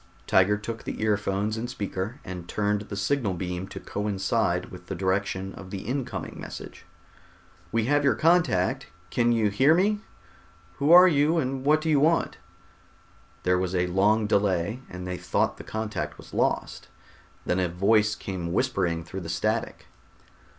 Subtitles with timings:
[0.25, 4.95] Tiger took the earphones and speaker, and turned the signal beam to coincide with the
[4.95, 6.87] direction of the incoming message.
[7.71, 8.87] "We have your contact.
[9.11, 9.99] Can you hear me?
[10.77, 12.39] Who are you and what do you want?"
[13.43, 16.87] There was a long delay and they thought the contact was lost.
[17.45, 19.85] Then a voice came whispering through the static.